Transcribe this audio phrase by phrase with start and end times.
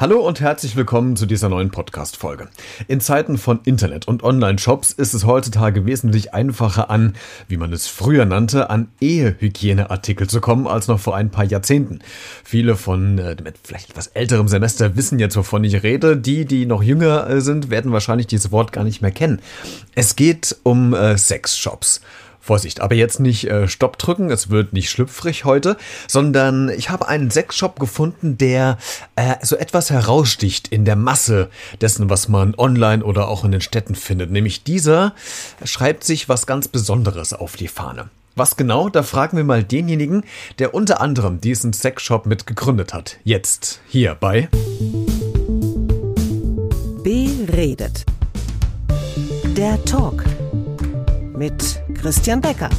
[0.00, 2.46] Hallo und herzlich willkommen zu dieser neuen Podcast-Folge.
[2.86, 7.16] In Zeiten von Internet und Online-Shops ist es heutzutage wesentlich einfacher an,
[7.48, 11.98] wie man es früher nannte, an Ehehygieneartikel zu kommen, als noch vor ein paar Jahrzehnten.
[12.44, 16.16] Viele von äh, mit vielleicht etwas älterem Semester wissen jetzt, wovon ich rede.
[16.16, 19.40] Die, die noch jünger äh, sind, werden wahrscheinlich dieses Wort gar nicht mehr kennen.
[19.96, 22.02] Es geht um äh, Sexshops.
[22.48, 25.76] Vorsicht, aber jetzt nicht äh, Stopp drücken, es wird nicht schlüpfrig heute,
[26.06, 28.78] sondern ich habe einen Sexshop gefunden, der
[29.16, 31.50] äh, so etwas heraussticht in der Masse
[31.82, 34.30] dessen, was man online oder auch in den Städten findet.
[34.30, 35.12] Nämlich dieser
[35.62, 38.08] schreibt sich was ganz Besonderes auf die Fahne.
[38.34, 40.24] Was genau, da fragen wir mal denjenigen,
[40.58, 43.18] der unter anderem diesen Sexshop mit gegründet hat.
[43.24, 44.48] Jetzt hier bei
[47.04, 48.06] Beredet.
[49.54, 50.24] Der Talk
[51.36, 52.70] mit Christian Becker.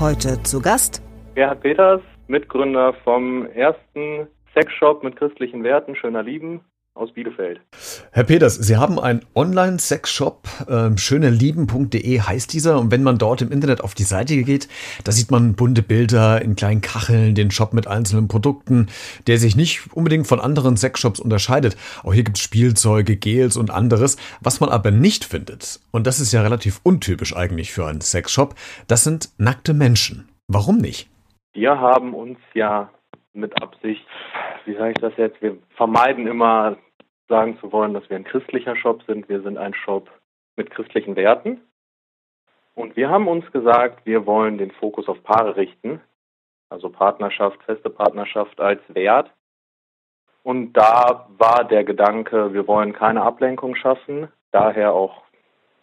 [0.00, 1.00] Heute zu Gast
[1.36, 6.60] Gerhard Peters, Mitgründer vom ersten Sexshop mit christlichen Werten, Schöner Lieben
[6.98, 7.60] aus Bielefeld.
[8.12, 12.78] Herr Peters, Sie haben einen Online-Sexshop, äh, schönelieben.de heißt dieser.
[12.78, 14.68] Und wenn man dort im Internet auf die Seite geht,
[15.04, 18.88] da sieht man bunte Bilder in kleinen Kacheln, den Shop mit einzelnen Produkten,
[19.26, 21.76] der sich nicht unbedingt von anderen Sexshops unterscheidet.
[22.02, 24.16] Auch hier gibt es Spielzeuge, Gels und anderes.
[24.40, 28.54] Was man aber nicht findet, und das ist ja relativ untypisch eigentlich für einen Sexshop,
[28.88, 30.28] das sind nackte Menschen.
[30.48, 31.08] Warum nicht?
[31.52, 32.90] Wir haben uns ja
[33.32, 34.06] mit Absicht,
[34.64, 36.76] wie sage ich das jetzt, wir vermeiden immer
[37.28, 39.28] sagen zu wollen, dass wir ein christlicher Shop sind.
[39.28, 40.10] Wir sind ein Shop
[40.56, 41.60] mit christlichen Werten.
[42.74, 46.00] Und wir haben uns gesagt, wir wollen den Fokus auf Paare richten.
[46.70, 49.30] Also Partnerschaft, feste Partnerschaft als Wert.
[50.42, 55.22] Und da war der Gedanke, wir wollen keine Ablenkung schaffen, daher auch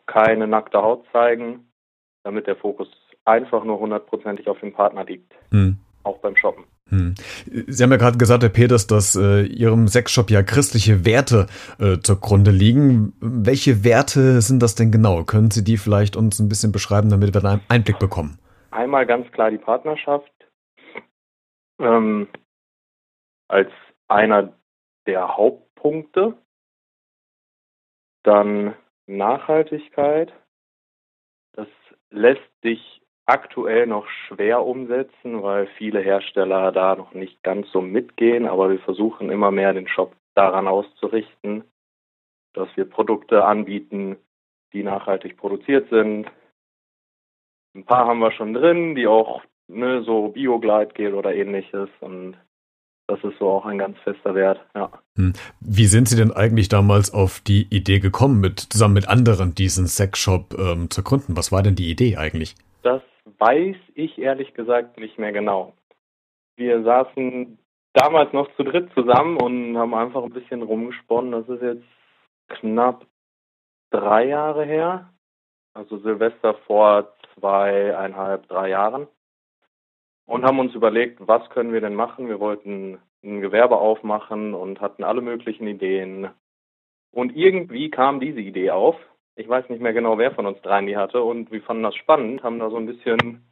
[0.06, 1.72] keine nackte Haut zeigen,
[2.24, 2.90] damit der Fokus
[3.26, 5.34] einfach nur hundertprozentig auf dem Partner liegt.
[5.52, 5.78] Hm.
[6.04, 6.66] Auch beim Shoppen.
[6.90, 7.16] Hm.
[7.46, 11.48] Sie haben ja gerade gesagt, Herr Peters, dass äh, Ihrem Sexshop ja christliche Werte
[11.80, 13.14] äh, zugrunde liegen.
[13.20, 15.24] Welche Werte sind das denn genau?
[15.24, 18.38] Können Sie die vielleicht uns ein bisschen beschreiben, damit wir da einen Einblick bekommen?
[18.70, 20.32] Einmal ganz klar die Partnerschaft
[21.80, 22.28] ähm,
[23.48, 23.72] als
[24.08, 24.54] einer
[25.08, 26.38] der Hauptpunkte.
[28.24, 28.76] Dann
[29.08, 30.34] Nachhaltigkeit.
[31.54, 31.68] Das
[32.10, 38.46] lässt sich aktuell noch schwer umsetzen, weil viele Hersteller da noch nicht ganz so mitgehen,
[38.46, 41.64] aber wir versuchen immer mehr den Shop daran auszurichten,
[42.54, 44.18] dass wir Produkte anbieten,
[44.74, 46.28] die nachhaltig produziert sind.
[47.76, 52.38] Ein paar haben wir schon drin, die auch ne, so Bio-Gleitgel oder ähnliches und
[53.08, 54.92] das ist so auch ein ganz fester Wert, ja.
[55.16, 55.34] Hm.
[55.60, 59.86] Wie sind Sie denn eigentlich damals auf die Idee gekommen, mit zusammen mit anderen diesen
[59.86, 61.38] Sexshop ähm, zu gründen?
[61.38, 62.56] Was war denn die Idee eigentlich?
[62.82, 65.74] Das weiß ich ehrlich gesagt nicht mehr genau.
[66.56, 67.58] Wir saßen
[67.94, 71.32] damals noch zu dritt zusammen und haben einfach ein bisschen rumgesponnen.
[71.32, 71.86] Das ist jetzt
[72.50, 73.06] knapp
[73.90, 75.10] drei Jahre her.
[75.74, 79.08] Also Silvester vor zweieinhalb, drei Jahren.
[80.26, 82.28] Und haben uns überlegt, was können wir denn machen?
[82.28, 86.30] Wir wollten ein Gewerbe aufmachen und hatten alle möglichen Ideen.
[87.12, 88.96] Und irgendwie kam diese Idee auf
[89.36, 91.96] ich weiß nicht mehr genau, wer von uns dreien die hatte und wir fanden das
[91.96, 93.46] spannend, haben da so ein bisschen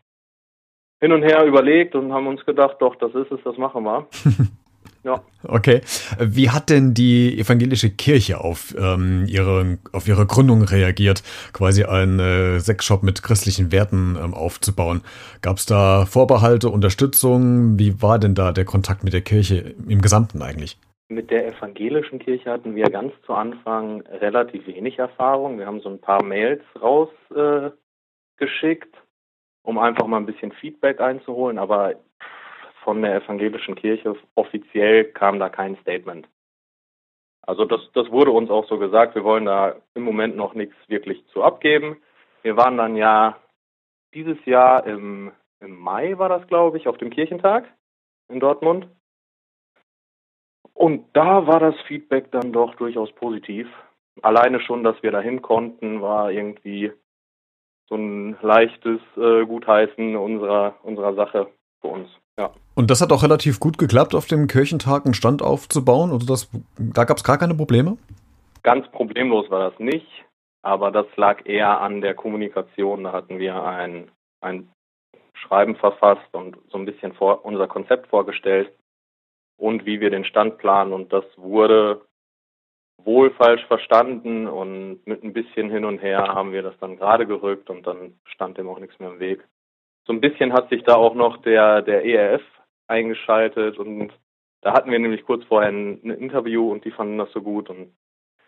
[0.99, 4.07] hin und her überlegt und haben uns gedacht, doch, das ist es, das machen wir.
[5.03, 5.21] Ja.
[5.43, 5.81] Okay.
[6.17, 12.19] Wie hat denn die evangelische Kirche auf, ähm, ihre, auf ihre Gründung reagiert, quasi einen
[12.19, 15.01] äh, Sexshop mit christlichen Werten ähm, aufzubauen?
[15.41, 17.77] Gab es da Vorbehalte, Unterstützung?
[17.77, 20.77] Wie war denn da der Kontakt mit der Kirche im Gesamten eigentlich?
[21.13, 25.59] Mit der evangelischen Kirche hatten wir ganz zu Anfang relativ wenig Erfahrung.
[25.59, 27.77] Wir haben so ein paar Mails rausgeschickt,
[28.95, 28.99] äh,
[29.61, 31.93] um einfach mal ein bisschen Feedback einzuholen, aber
[32.83, 36.27] von der evangelischen Kirche offiziell kam da kein Statement.
[37.43, 40.75] Also das, das wurde uns auch so gesagt, wir wollen da im Moment noch nichts
[40.87, 42.01] wirklich zu abgeben.
[42.41, 43.37] Wir waren dann ja
[44.15, 47.65] dieses Jahr im, im Mai war das, glaube ich, auf dem Kirchentag
[48.29, 48.87] in Dortmund.
[50.83, 53.69] Und da war das Feedback dann doch durchaus positiv.
[54.21, 56.91] Alleine schon, dass wir dahin konnten, war irgendwie
[57.87, 61.47] so ein leichtes äh, Gutheißen unserer, unserer Sache
[61.79, 62.09] für uns.
[62.37, 62.51] Ja.
[62.75, 66.11] Und das hat auch relativ gut geklappt, auf dem Kirchentag einen Stand aufzubauen.
[66.11, 67.97] Also das, da gab es gar keine Probleme?
[68.63, 70.25] Ganz problemlos war das nicht,
[70.63, 73.05] aber das lag eher an der Kommunikation.
[73.05, 74.69] Da hatten wir ein, ein
[75.33, 78.73] Schreiben verfasst und so ein bisschen vor, unser Konzept vorgestellt
[79.57, 80.93] und wie wir den Stand planen.
[80.93, 82.01] Und das wurde
[82.97, 87.25] wohl falsch verstanden und mit ein bisschen hin und her haben wir das dann gerade
[87.27, 89.43] gerückt und dann stand dem auch nichts mehr im Weg.
[90.05, 92.43] So ein bisschen hat sich da auch noch der, der ERF
[92.87, 94.11] eingeschaltet und
[94.63, 97.69] Da hatten wir nämlich kurz vorher ein, ein Interview und die fanden das so gut
[97.69, 97.93] und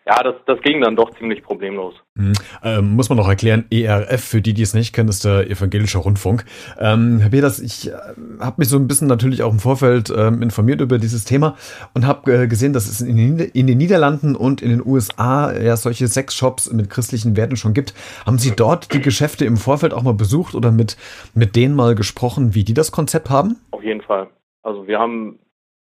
[0.06, 1.94] ja, das, das ging dann doch ziemlich problemlos.
[2.16, 2.32] Hm.
[2.62, 5.98] Ähm, muss man noch erklären, ERF, für die, die es nicht kennen, ist der evangelische
[5.98, 6.44] Rundfunk.
[6.78, 7.92] Ähm, Herr Peters, ich äh,
[8.38, 11.56] habe mich so ein bisschen natürlich auch im Vorfeld ähm, informiert über dieses Thema
[11.92, 15.52] und habe äh, gesehen, dass es in den, in den, Niederlanden und in den USA
[15.52, 17.92] ja solche Sexshops mit christlichen Werten schon gibt.
[18.24, 20.96] Haben Sie dort die Geschäfte im Vorfeld auch mal besucht oder mit,
[21.34, 23.56] mit denen mal gesprochen, wie die das Konzept haben?
[23.72, 24.28] Auf jeden Fall.
[24.62, 25.40] Also wir haben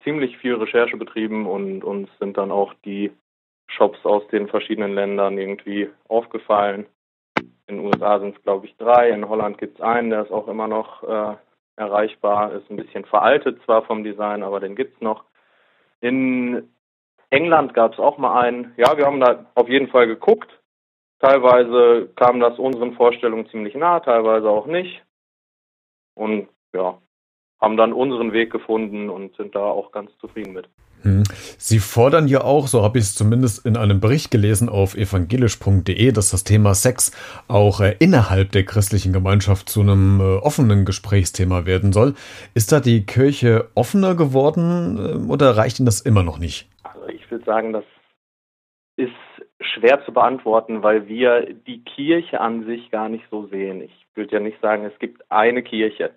[0.04, 3.12] ziemlich viel Recherche betrieben und uns sind dann auch die
[3.68, 6.88] Shops aus den verschiedenen Ländern irgendwie aufgefallen.
[7.68, 9.10] In den USA sind es, glaube ich, drei.
[9.10, 11.36] In Holland gibt es einen, der ist auch immer noch äh,
[11.76, 12.54] erreichbar.
[12.54, 15.26] Ist ein bisschen veraltet zwar vom Design, aber den gibt es noch.
[16.00, 16.70] In
[17.30, 18.74] England gab es auch mal einen.
[18.78, 20.50] Ja, wir haben da auf jeden Fall geguckt.
[21.20, 25.04] Teilweise kam das unseren Vorstellungen ziemlich nah, teilweise auch nicht.
[26.14, 27.00] Und ja,
[27.60, 30.70] haben dann unseren Weg gefunden und sind da auch ganz zufrieden mit.
[31.04, 31.24] Hm.
[31.58, 36.12] Sie fordern ja auch, so habe ich es zumindest in einem Bericht gelesen auf evangelisch.de,
[36.12, 37.12] dass das Thema Sex
[37.48, 42.14] auch äh, innerhalb der christlichen Gemeinschaft zu einem äh, offenen Gesprächsthema werden soll.
[42.54, 46.68] Ist da die Kirche offener geworden äh, oder reicht Ihnen das immer noch nicht?
[46.84, 47.86] Also ich würde sagen, das
[48.98, 49.12] ist
[49.60, 53.82] schwer zu beantworten, weil wir die Kirche an sich gar nicht so sehen.
[53.82, 56.12] Ich würde ja nicht sagen, es gibt eine Kirche.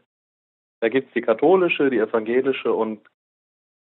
[0.81, 3.00] Da gibt es die katholische, die evangelische und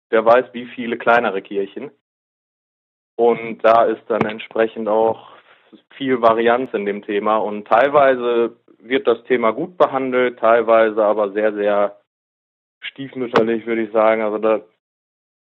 [0.10, 1.92] wer weiß wie viele kleinere Kirchen.
[3.16, 5.30] Und da ist dann entsprechend auch
[5.96, 7.38] viel Varianz in dem Thema.
[7.38, 11.98] Und teilweise wird das Thema gut behandelt, teilweise aber sehr, sehr
[12.82, 14.22] stiefmütterlich, würde ich sagen.
[14.22, 14.62] Also da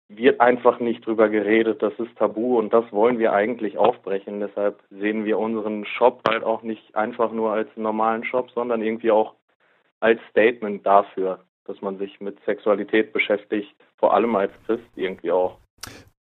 [0.09, 4.41] wird einfach nicht drüber geredet, das ist tabu und das wollen wir eigentlich aufbrechen.
[4.41, 9.11] Deshalb sehen wir unseren Shop halt auch nicht einfach nur als normalen Shop, sondern irgendwie
[9.11, 9.35] auch
[10.01, 11.39] als Statement dafür,
[11.71, 15.57] dass man sich mit Sexualität beschäftigt, vor allem als Christ irgendwie auch.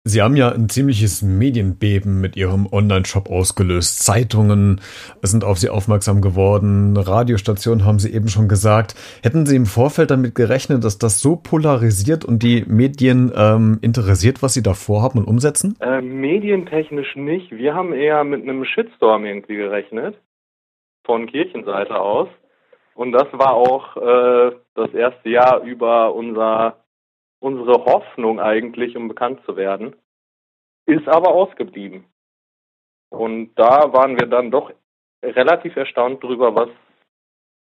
[0.04, 4.02] Sie haben ja ein ziemliches Medienbeben mit Ihrem Online-Shop ausgelöst.
[4.02, 4.80] Zeitungen
[5.22, 8.94] sind auf Sie aufmerksam geworden, Radiostationen haben Sie eben schon gesagt.
[9.24, 14.40] Hätten Sie im Vorfeld damit gerechnet, dass das so polarisiert und die Medien ähm, interessiert,
[14.40, 15.76] was Sie da vorhaben und umsetzen?
[15.80, 17.50] Äh, medientechnisch nicht.
[17.50, 20.16] Wir haben eher mit einem Shitstorm irgendwie gerechnet,
[21.04, 22.28] von Kirchenseite aus.
[22.94, 26.84] Und das war auch äh, das erste Jahr über unser,
[27.38, 29.96] unsere Hoffnung eigentlich, um bekannt zu werden.
[30.86, 32.04] Ist aber ausgeblieben.
[33.10, 34.72] Und da waren wir dann doch
[35.22, 36.68] relativ erstaunt darüber, was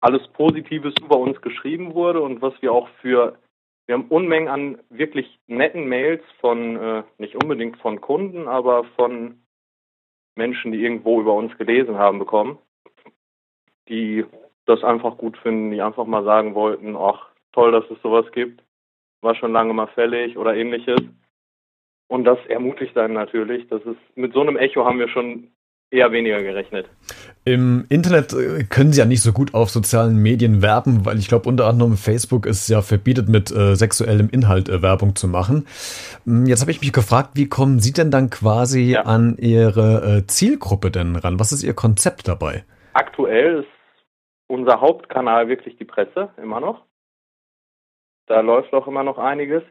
[0.00, 3.38] alles Positives über uns geschrieben wurde und was wir auch für,
[3.86, 9.42] wir haben Unmengen an wirklich netten Mails von, äh, nicht unbedingt von Kunden, aber von
[10.34, 12.58] Menschen, die irgendwo über uns gelesen haben, bekommen,
[13.88, 14.24] die
[14.74, 18.62] das einfach gut finden, die einfach mal sagen wollten, ach, toll, dass es sowas gibt,
[19.20, 21.00] war schon lange mal fällig oder ähnliches.
[22.08, 23.68] Und das ermutigt dann natürlich.
[23.68, 25.48] Das ist, mit so einem Echo haben wir schon
[25.92, 26.88] eher weniger gerechnet.
[27.44, 31.28] Im Internet äh, können sie ja nicht so gut auf sozialen Medien werben, weil ich
[31.28, 35.66] glaube, unter anderem Facebook ist ja verbietet, mit äh, sexuellem Inhalt äh, Werbung zu machen.
[36.24, 39.02] Hm, jetzt habe ich mich gefragt, wie kommen Sie denn dann quasi ja.
[39.02, 41.38] an Ihre äh, Zielgruppe denn ran?
[41.38, 42.64] Was ist Ihr Konzept dabei?
[42.94, 43.81] Aktuell ist
[44.52, 46.84] unser Hauptkanal wirklich die Presse, immer noch.
[48.26, 49.62] Da läuft auch immer noch einiges.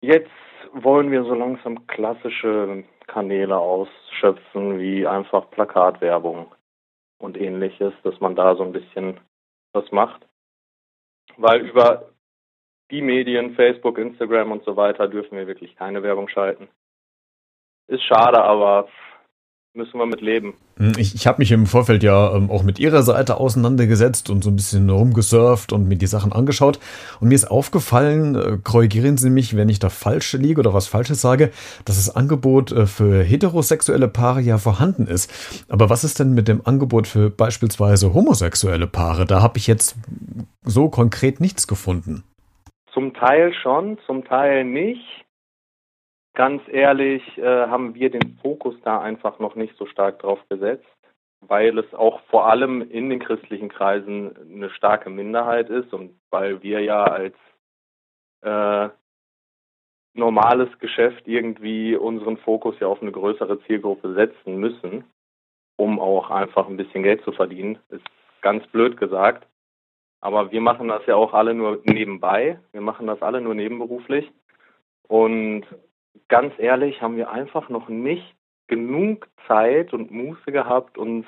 [0.00, 0.30] Jetzt
[0.72, 6.54] wollen wir so langsam klassische Kanäle ausschöpfen, wie einfach Plakatwerbung
[7.18, 9.20] und ähnliches, dass man da so ein bisschen
[9.74, 10.26] was macht.
[11.36, 12.10] Weil über
[12.90, 16.68] die Medien, Facebook, Instagram und so weiter, dürfen wir wirklich keine Werbung schalten.
[17.88, 18.88] Ist schade, aber
[19.74, 20.54] müssen wir mit leben.
[20.76, 24.44] Hm, ich, ich habe mich im Vorfeld ja ähm, auch mit ihrer Seite auseinandergesetzt und
[24.44, 26.78] so ein bisschen rumgesurft und mir die Sachen angeschaut.
[27.20, 30.86] Und mir ist aufgefallen, äh, korrigieren Sie mich, wenn ich da falsch liege oder was
[30.86, 31.50] Falsches sage,
[31.84, 35.64] dass das Angebot äh, für heterosexuelle Paare ja vorhanden ist.
[35.68, 39.24] Aber was ist denn mit dem Angebot für beispielsweise homosexuelle Paare?
[39.24, 39.96] Da habe ich jetzt
[40.62, 42.22] so konkret nichts gefunden.
[42.92, 45.23] Zum Teil schon, zum Teil nicht
[46.34, 50.86] Ganz ehrlich äh, haben wir den Fokus da einfach noch nicht so stark drauf gesetzt,
[51.40, 56.60] weil es auch vor allem in den christlichen Kreisen eine starke Minderheit ist und weil
[56.62, 57.36] wir ja als
[58.42, 58.88] äh,
[60.14, 65.04] normales Geschäft irgendwie unseren Fokus ja auf eine größere Zielgruppe setzen müssen,
[65.76, 67.78] um auch einfach ein bisschen Geld zu verdienen.
[67.90, 68.04] Ist
[68.40, 69.46] ganz blöd gesagt.
[70.20, 72.58] Aber wir machen das ja auch alle nur nebenbei.
[72.72, 74.32] Wir machen das alle nur nebenberuflich.
[75.06, 75.66] Und
[76.28, 81.26] ganz ehrlich, haben wir einfach noch nicht genug Zeit und Muße gehabt, uns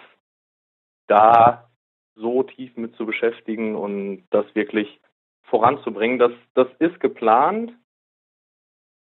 [1.07, 1.69] da
[2.15, 5.01] so tief mit zu beschäftigen und das wirklich
[5.43, 6.19] voranzubringen.
[6.19, 7.73] Das, das ist geplant.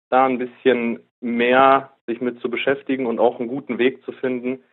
[0.09, 4.63] da ein bisschen mehr sich mit zu beschäftigen und auch einen guten Weg zu finden,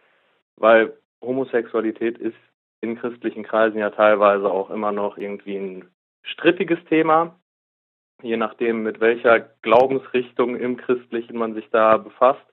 [0.57, 2.37] weil Homosexualität ist
[2.83, 5.91] in christlichen Kreisen ja teilweise auch immer noch irgendwie ein
[6.23, 7.40] strittiges Thema,
[8.23, 12.45] je nachdem, mit welcher Glaubensrichtung im Christlichen man sich da befasst.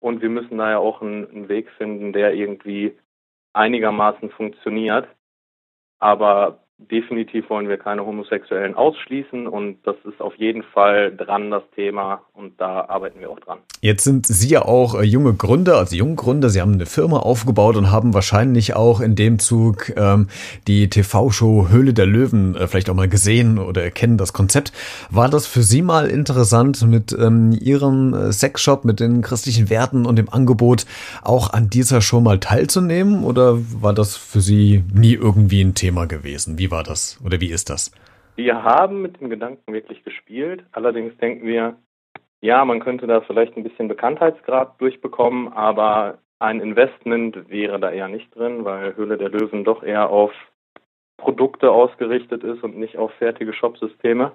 [0.00, 2.96] Und wir müssen da ja auch einen, einen Weg finden, der irgendwie
[3.52, 5.08] einigermaßen funktioniert.
[5.98, 11.62] Aber definitiv wollen wir keine Homosexuellen ausschließen und das ist auf jeden Fall dran, das
[11.74, 13.58] Thema und da arbeiten wir auch dran.
[13.80, 16.50] Jetzt sind Sie ja auch äh, junge Gründer, also Junggründer.
[16.50, 20.28] Sie haben eine Firma aufgebaut und haben wahrscheinlich auch in dem Zug ähm,
[20.66, 24.72] die TV-Show Höhle der Löwen äh, vielleicht auch mal gesehen oder erkennen das Konzept.
[25.10, 30.04] War das für Sie mal interessant, mit ähm, Ihrem äh, Sexshop, mit den christlichen Werten
[30.04, 30.84] und dem Angebot
[31.22, 36.06] auch an dieser Show mal teilzunehmen oder war das für Sie nie irgendwie ein Thema
[36.06, 36.58] gewesen?
[36.58, 37.92] Wie wie war das oder wie ist das?
[38.34, 40.64] Wir haben mit dem Gedanken wirklich gespielt.
[40.72, 41.76] Allerdings denken wir,
[42.40, 48.08] ja, man könnte da vielleicht ein bisschen Bekanntheitsgrad durchbekommen, aber ein Investment wäre da eher
[48.08, 50.32] nicht drin, weil Höhle der Löwen doch eher auf
[51.16, 54.32] Produkte ausgerichtet ist und nicht auf fertige Shopsysteme.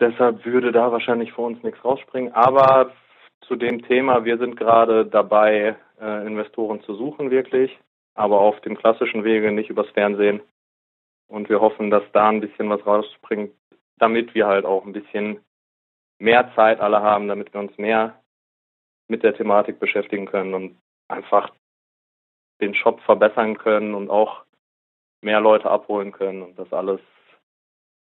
[0.00, 2.32] Deshalb würde da wahrscheinlich für uns nichts rausspringen.
[2.32, 2.92] Aber
[3.48, 7.76] zu dem Thema, wir sind gerade dabei, äh, Investoren zu suchen, wirklich
[8.20, 10.40] aber auf dem klassischen Wege, nicht übers Fernsehen.
[11.28, 13.52] Und wir hoffen, dass da ein bisschen was rausspringt,
[13.98, 15.42] damit wir halt auch ein bisschen
[16.18, 18.20] mehr Zeit alle haben, damit wir uns mehr
[19.08, 20.76] mit der Thematik beschäftigen können und
[21.08, 21.50] einfach
[22.60, 24.44] den Shop verbessern können und auch
[25.22, 27.00] mehr Leute abholen können und das alles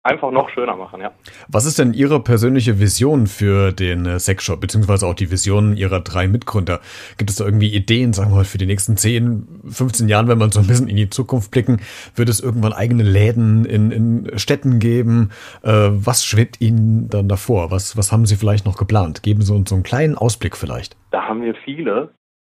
[0.07, 1.11] einfach noch schöner machen, ja.
[1.47, 5.99] Was ist denn Ihre persönliche Vision für den äh, Sexshop, beziehungsweise auch die Vision Ihrer
[5.99, 6.79] drei Mitgründer?
[7.17, 10.37] Gibt es da irgendwie Ideen, sagen wir mal, für die nächsten 10, 15 Jahren, wenn
[10.37, 11.81] man so ein bisschen in die Zukunft blicken,
[12.15, 15.31] wird es irgendwann eigene Läden in, in Städten geben?
[15.63, 17.71] Äh, was schwebt Ihnen dann davor?
[17.71, 19.23] Was, was haben Sie vielleicht noch geplant?
[19.23, 20.95] Geben Sie uns so einen kleinen Ausblick vielleicht.
[21.11, 22.09] Da haben wir viele.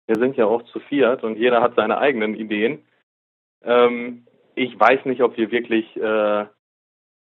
[0.07, 2.79] Wir sind ja auch zu viert und jeder hat seine eigenen Ideen.
[3.63, 6.45] Ähm, ich weiß nicht, ob wir wirklich äh,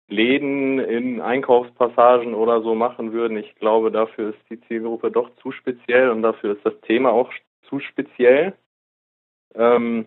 [0.07, 3.38] Läden in Einkaufspassagen oder so machen würden.
[3.38, 7.31] Ich glaube, dafür ist die Zielgruppe doch zu speziell und dafür ist das Thema auch
[7.69, 8.53] zu speziell.
[9.55, 10.05] Ähm,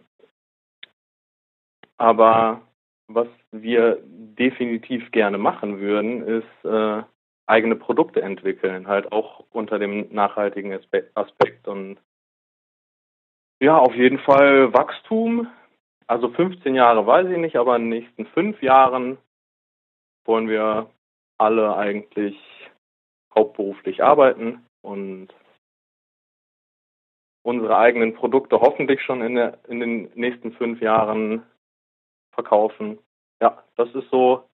[1.97, 2.63] aber
[3.09, 7.03] was wir definitiv gerne machen würden, ist äh,
[7.47, 10.79] eigene Produkte entwickeln, halt auch unter dem nachhaltigen
[11.15, 11.99] Aspekt und
[13.61, 15.49] ja, auf jeden Fall Wachstum.
[16.07, 19.19] Also 15 Jahre weiß ich nicht, aber in den nächsten fünf Jahren
[20.29, 20.91] wollen wir
[21.39, 22.37] alle eigentlich
[23.35, 25.29] hauptberuflich arbeiten und
[27.43, 31.43] unsere eigenen Produkte hoffentlich schon in, der, in den nächsten fünf Jahren
[32.35, 32.99] verkaufen.
[33.41, 34.49] Ja, das ist so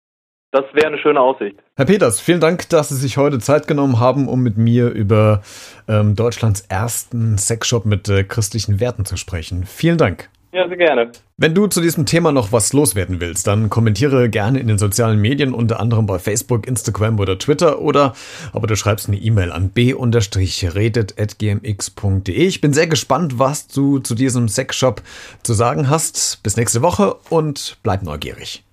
[0.52, 1.58] das wäre eine schöne Aussicht.
[1.78, 5.42] Herr Peters, vielen Dank, dass Sie sich heute Zeit genommen haben, um mit mir über
[5.88, 9.66] ähm, Deutschlands ersten Sexshop mit äh, christlichen Werten zu sprechen.
[9.66, 10.30] Vielen Dank.
[10.54, 11.14] Ja, sehr gerne.
[11.38, 15.22] Wenn du zu diesem Thema noch was loswerden willst, dann kommentiere gerne in den sozialen
[15.22, 18.14] Medien, unter anderem bei Facebook, Instagram oder Twitter oder
[18.52, 22.34] aber du schreibst eine E-Mail an b-redet.gmx.de.
[22.34, 25.02] Ich bin sehr gespannt, was du zu diesem Sexshop
[25.42, 26.44] zu sagen hast.
[26.44, 28.66] Bis nächste Woche und bleib neugierig.